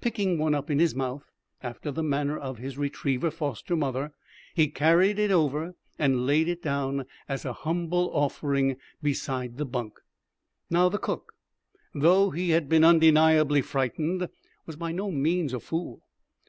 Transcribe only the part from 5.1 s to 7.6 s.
it over and laid it down, as a